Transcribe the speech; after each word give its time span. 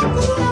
Thank. 0.00 0.49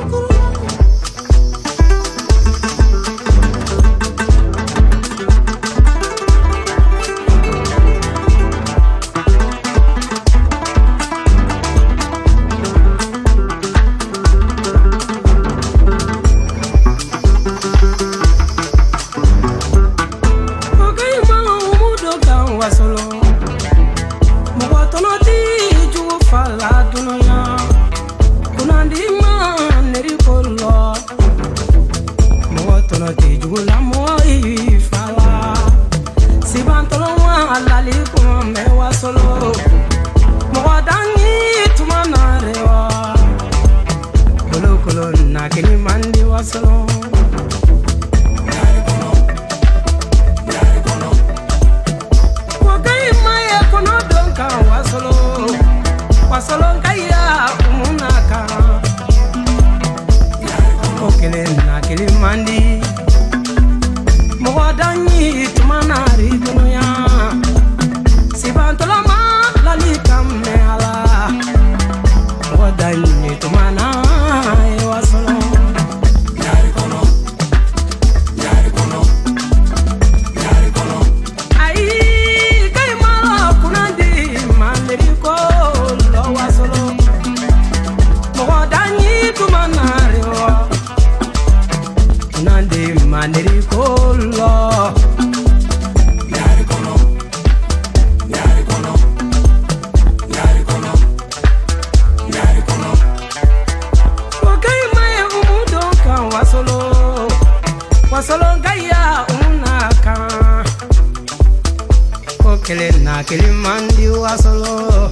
Kilimanjaro 113.29 114.39
solo. 114.43 115.11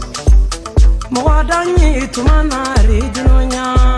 Mwa 1.11 1.45
danyi 1.45 2.09
tumana 2.09 2.75
dunya. 3.15 3.96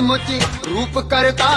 सचमुच 0.00 0.66
रूप 0.66 0.98
करता 1.10 1.49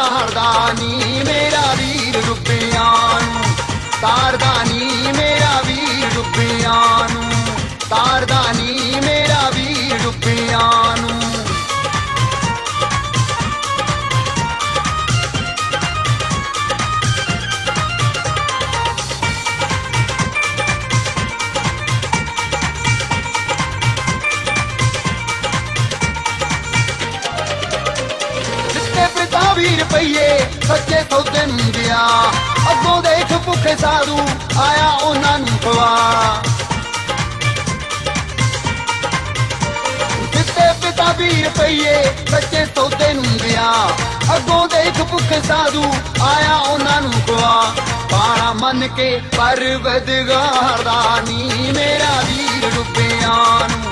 20 41.20 41.44
ਰੁਪਈਏ 41.44 42.04
ਸੱਚੇ 42.32 42.66
ਸੌਦੇ 42.66 43.14
ਨੂੰ 43.14 43.24
ਗਿਆ 43.24 43.88
ਅੱਗੋਂ 44.36 44.68
ਦੇਖ 44.68 45.02
ਭੁੱਖੇ 45.02 45.42
ਸਾਧੂ 45.48 45.84
ਆਇਆ 46.22 46.56
ਉਹਨਾਂ 46.56 47.02
ਨੂੰ 47.02 47.12
ਖਵਾ 47.12 47.74
ਪਾਣਾ 48.12 48.54
ਮੰਨ 48.54 48.88
ਕੇ 48.88 49.22
ਪਰਵਦਗਾਰ 49.38 50.84
ਦਾ 50.84 51.22
ਨੀ 51.28 51.72
ਮੇਰਾ 51.72 52.22
ਵੀਰ 52.22 52.74
ਰੁਪਿਆਂ 52.76 53.70
ਨੂੰ। 53.70 53.92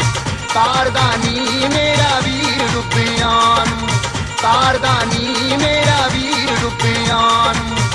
ਤਾਰਦਾ 0.53 1.12
ਨੀ 1.17 1.39
ਮੇਰਾ 1.75 2.19
ਵੀਰ 2.19 2.71
ਰੁਪਿਆਂ 2.73 3.65
ਨੂੰ। 3.65 3.89
ਤਾਰਦਾ 4.41 4.93
ਨੀ 5.03 5.55
ਮੇਰਾ 5.57 6.07
ਵੀਰ 6.07 6.60
ਰੁਪਿਆਂ 6.63 7.53
ਨੂੰ। 7.53 7.90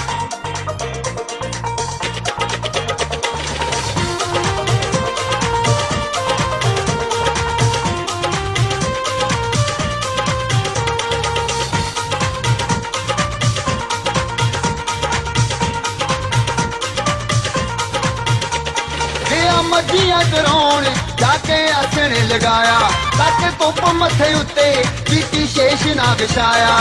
ਮੱਝੀਆਂ 20.35 20.35
ਚਰਾਉਣ 20.35 20.85
ਜਾ 21.19 21.31
ਕੇ 21.45 21.57
ਆਸਣ 21.71 22.13
ਲਗਾਇਆ 22.27 22.79
ਤੱਕ 23.11 23.53
ਧੁੱਪ 23.59 23.83
ਮੱਥੇ 23.93 24.33
ਉੱਤੇ 24.33 24.83
ਕੀਤੀ 25.05 25.45
ਸ਼ੇਸ਼ 25.47 25.85
ਨਾ 25.87 26.13
ਵਿਛਾਇਆ 26.13 26.71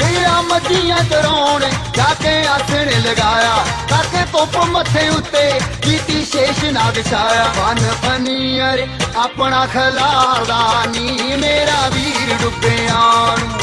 ਗਿਆ 0.00 0.40
ਮੱਝੀਆਂ 0.42 0.96
ਚਰਾਉਣ 1.04 1.64
ਜਾ 1.94 2.06
ਕੇ 2.22 2.34
ਆਸਣ 2.46 2.90
ਲਗਾਇਆ 3.00 3.64
ਤੱਕ 3.90 4.16
ਧੁੱਪ 4.32 4.56
ਮੱਥੇ 4.66 5.08
ਉੱਤੇ 5.08 5.48
ਕੀਤੀ 5.82 6.24
ਸ਼ੇਸ਼ 6.24 6.64
ਨਾ 6.72 6.90
ਵਿਛਾਇਆ 6.90 7.46
ਬਨ 7.56 7.80
ਫਨੀਰ 8.02 8.86
ਆਪਣਾ 9.18 9.64
ਖਲਾਰਦਾ 9.66 10.84
ਨੀ 10.88 11.36
ਮੇਰਾ 11.36 11.88
ਵੀਰ 11.88 12.36
ਡੁੱਬਿਆਂ 12.42 13.38
ਨੂੰ 13.38 13.58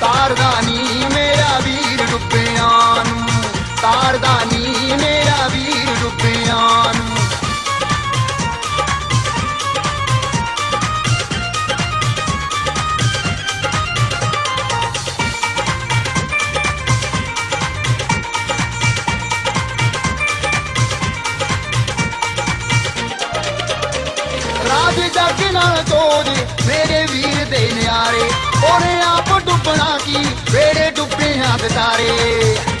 ਤਾਰਦਾ 0.00 0.52
ਨੀ 0.60 1.04
ਮੇਰਾ 1.14 1.58
ਵੀਰ 1.58 2.06
ਡੁੱਬਿਆਂ 2.10 3.04
ਨੂੰ 3.04 3.25
तारदानी, 3.81 4.65
मेरा 5.01 5.45
वीर 5.47 5.89
रुपयान। 6.03 7.05
ज़ोर 25.87 26.29
मेरे 26.67 27.03
वीर 27.11 27.37
दे 27.51 27.61
नारे 27.75 28.23
और 28.69 28.83
आप 29.03 29.29
डुबना 29.45 29.91
की 30.01 30.23
वेड़े 30.51 30.89
डुबे 30.97 31.29
हाथ 31.37 31.63
सारे 31.71 32.76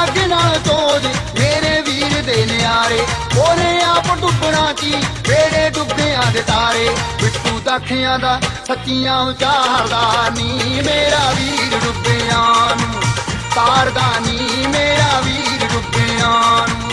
ਜੱਗ 0.00 0.18
ਨਾਲ 0.28 0.58
ਤੋਜ 0.58 1.06
ਮੇਰੇ 1.40 1.80
ਵੀਰ 1.80 2.22
ਦੇ 2.22 2.46
ਨਿਆਰੇ, 2.46 3.06
ਉਹਨੇ 3.38 3.82
ਆਪ 3.82 4.06
ਡੁੱਬਣਾ 4.20 4.72
ਕੀ? 4.72 4.94
ਵੇੜੇ 5.28 5.70
ਡੁੱਬਿਆਂ 5.70 6.32
ਦੇ 6.32 6.42
ਤਾਰੇ, 6.42 6.88
ਬਿੱਟੂ 7.22 7.60
ਦਾਖਿਆਂ 7.60 8.18
ਦਾ 8.18 8.40
ਸੱਚੀਆਂ 8.68 9.20
ਉਚਾਰਦਾ 9.20 10.30
ਨੀ 10.36 10.82
ਮੇਰਾ 10.86 11.30
ਵੀਰ 11.30 11.78
ਡੁੱਬਿਆਂ 11.78 12.76
ਨੂੰ। 12.76 13.02
ਤਾਰਦਾ 13.54 14.18
ਨੀ 14.20 14.66
ਮੇਰਾ 14.66 15.20
ਵੀਰ 15.20 15.66
ਡੁੱਬਿਆਂ 15.72 16.68
ਨੂੰ। 16.68 16.90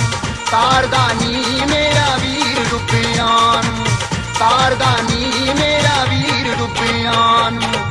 ਤਾਰਦਾ 0.52 1.08
ਨੀ 1.22 1.62
ਮੇਰਾ 1.70 2.16
ਵੀਰ 2.16 2.64
ਡੁੱਬਿਆਂ 2.72 3.64
ਨੂੰ। 3.64 3.86
ਤਾਰਦਾ 4.40 4.96
ਨੀ 5.02 5.54
ਮੇਰਾ 5.60 6.04
ਵੀਰ 6.04 6.56
ਡੁੱਬਿਆਂ 6.56 7.52
ਨੂੰ। 7.52 7.87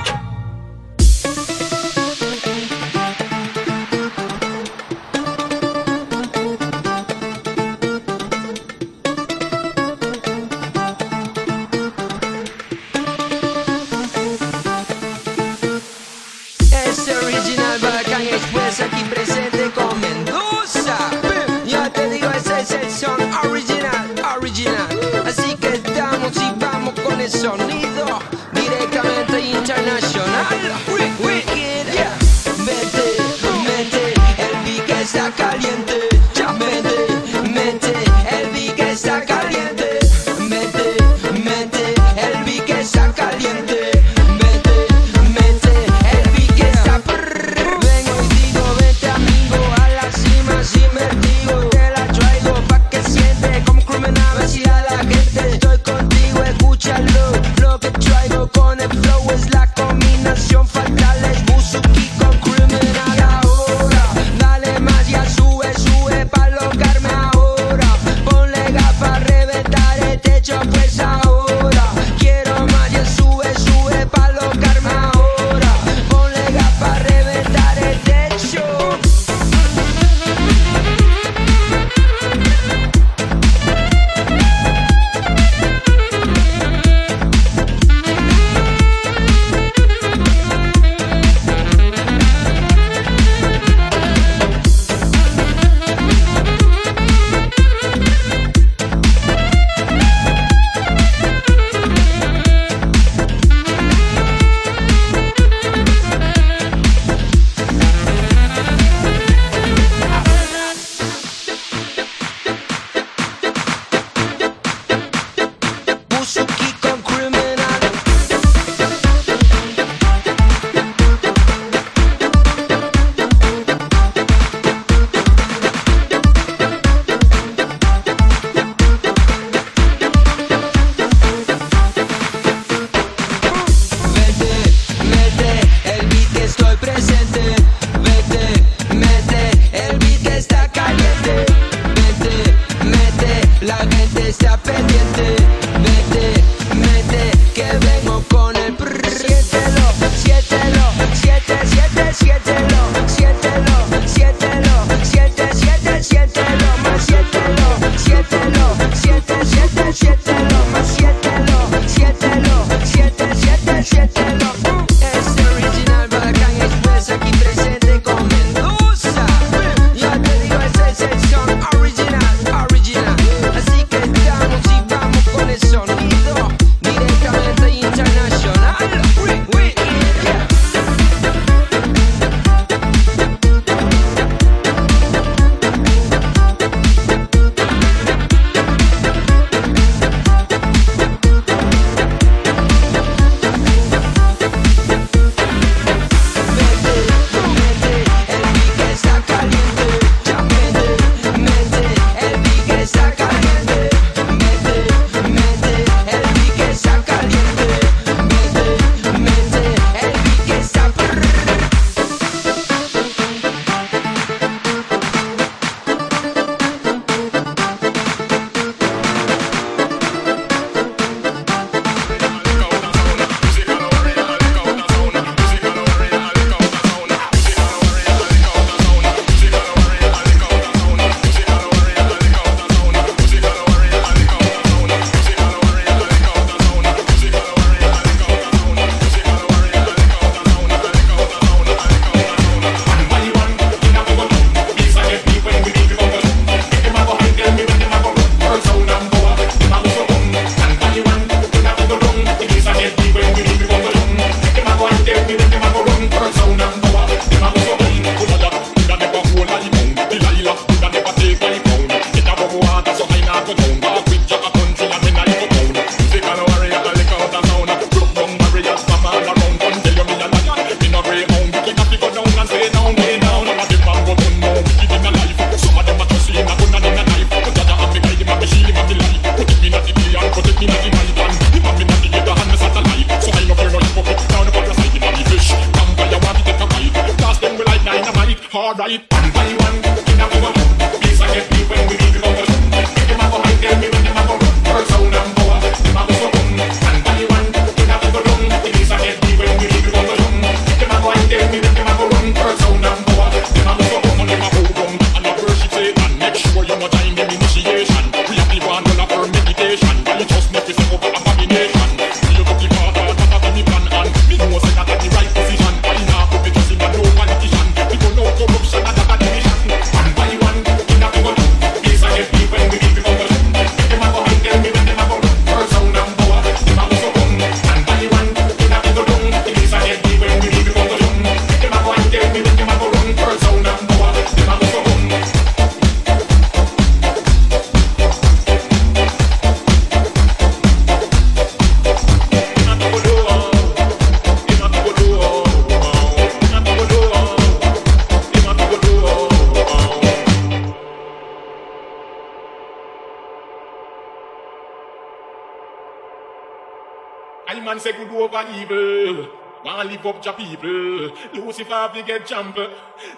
Lucifer 361.35 361.91
fi 361.93 362.03
get 362.03 362.27
jump. 362.27 362.57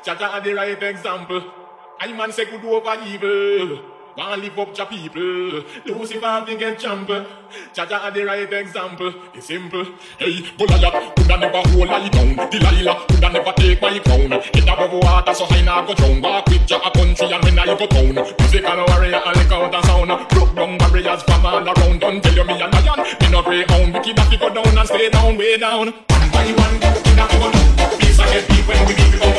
Jaja 0.04 0.42
the 0.42 0.52
right 0.54 0.82
example. 0.82 1.42
I 2.00 2.12
man 2.12 2.32
say 2.32 2.44
good 2.44 2.64
over 2.64 2.96
evil. 3.06 3.82
Want 4.16 4.42
live 4.42 4.58
up 4.58 4.74
to 4.74 4.86
people. 4.86 5.62
Lucifer 5.86 6.44
fi 6.46 6.54
get 6.56 6.78
jump. 6.78 7.08
Jaja 7.74 8.12
the 8.12 8.24
right 8.24 8.52
example. 8.52 9.12
It's 9.34 9.46
simple. 9.46 9.86
Hey, 10.18 10.42
Goliath 10.58 11.14
coulda 11.16 11.38
never 11.38 11.62
hold 11.68 11.88
I 11.88 12.08
down. 12.08 12.50
Delilah 12.50 13.06
coulda 13.08 13.32
never 13.32 13.52
take 13.52 13.80
my 13.80 13.98
crown. 14.00 14.32
In 14.32 14.68
above 14.68 14.92
water 14.92 15.34
so 15.34 15.44
high 15.46 15.62
now 15.62 15.86
go 15.86 15.94
drown. 15.94 16.20
Walk 16.20 16.46
with 16.48 16.70
a 16.70 16.90
country 16.90 17.32
and 17.32 17.44
when 17.44 17.58
I 17.58 17.66
go 17.66 17.86
town. 17.86 18.14
Musical 18.14 18.84
warrior 18.88 19.22
and 19.24 19.36
lick 19.36 19.52
out 19.52 19.74
a 19.74 19.86
sound. 19.86 20.28
Broke 20.30 20.54
down 20.54 20.78
barriers 20.78 21.22
from 21.22 21.46
all 21.46 21.68
around. 21.68 22.00
Don't 22.00 22.22
tell 22.22 22.34
you 22.34 22.44
me 22.44 22.60
a 22.60 22.66
lion. 22.66 22.98
Me 23.20 23.30
no 23.30 23.42
greyhound. 23.42 23.94
We 23.94 24.00
keep 24.00 24.16
that 24.16 24.38
go 24.38 24.48
down 24.52 24.78
and 24.78 24.88
stay 24.88 25.10
down, 25.10 25.36
way 25.36 25.56
down. 25.56 25.94
Anyone 26.38 26.78
got 26.78 26.94
the 26.94 27.10
that? 27.16 27.96
Peace 27.98 28.20
I 28.20 28.26
can 28.26 28.46
be 28.46 28.62
when 28.62 28.86
we 28.86 28.94
meet. 28.94 29.37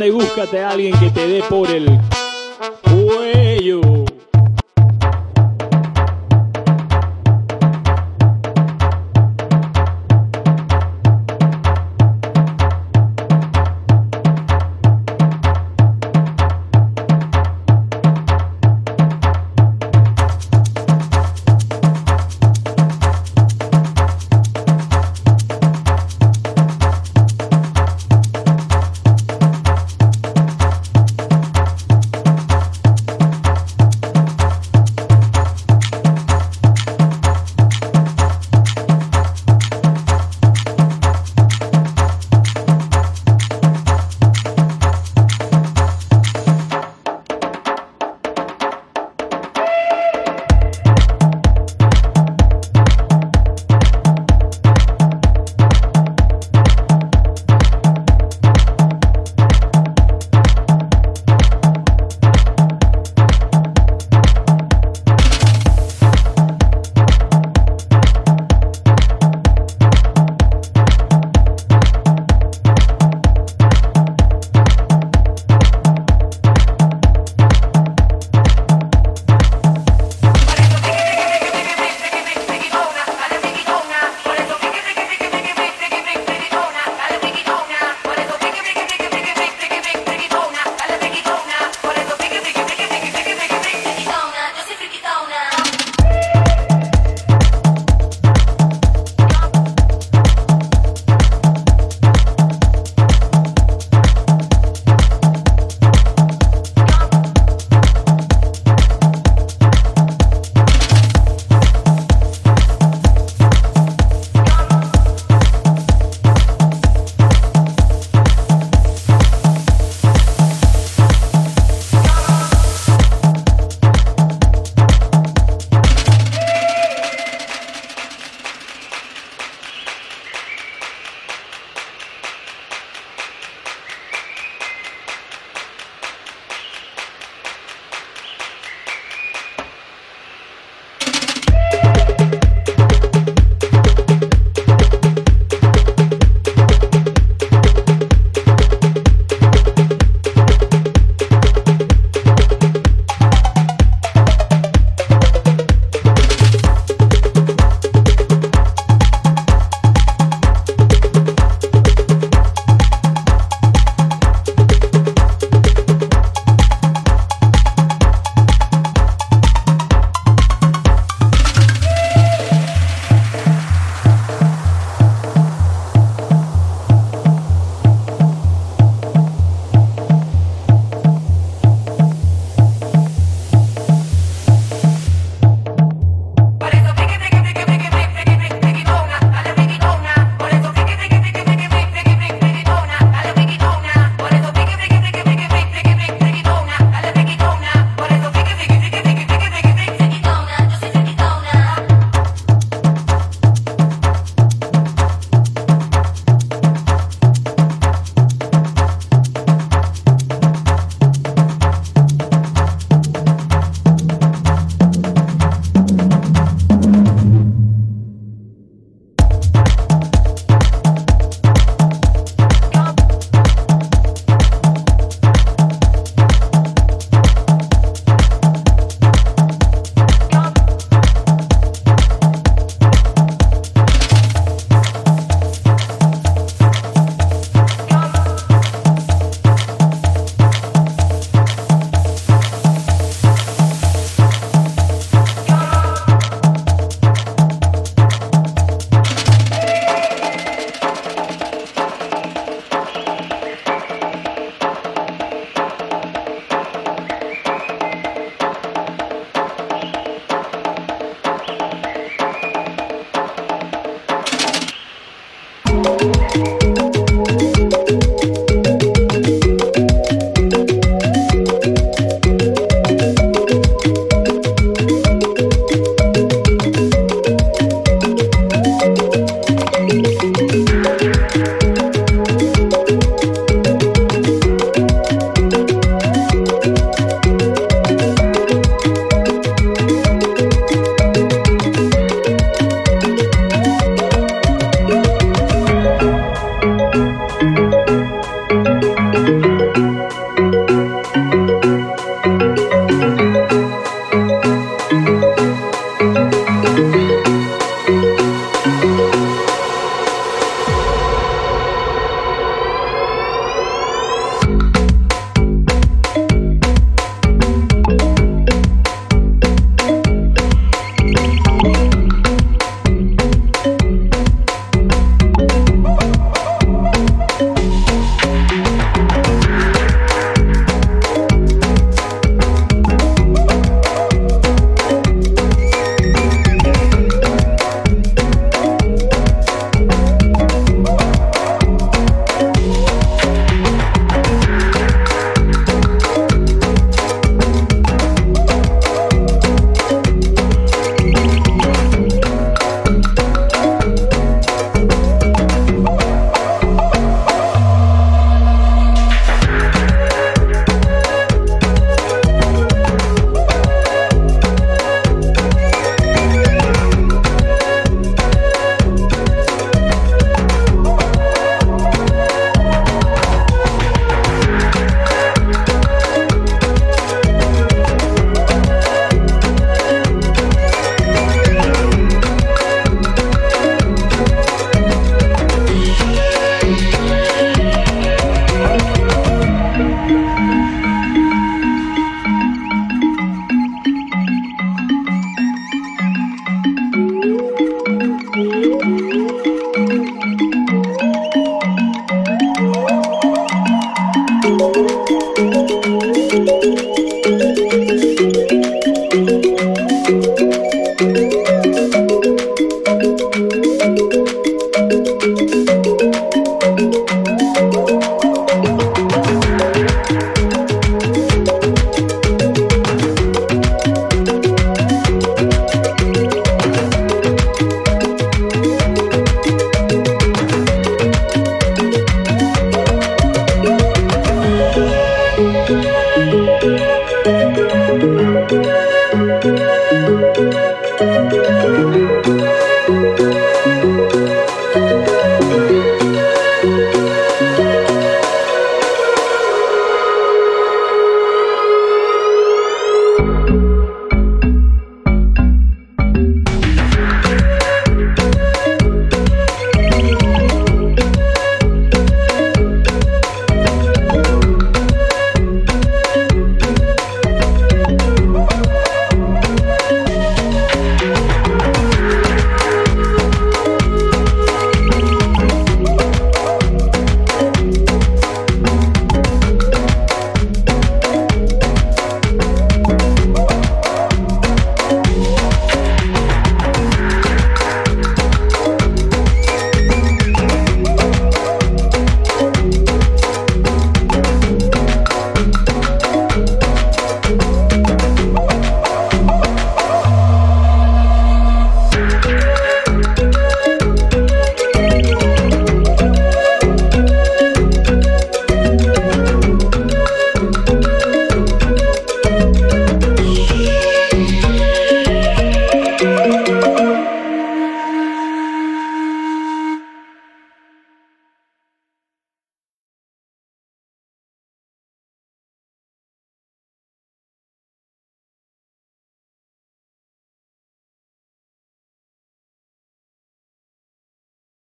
anda 0.00 0.06
y 0.06 0.10
búscate 0.10 0.60
a 0.60 0.70
alguien 0.70 0.98
que 0.98 1.10
te 1.10 1.28
dé 1.28 1.42
por 1.42 1.70
el 1.70 2.09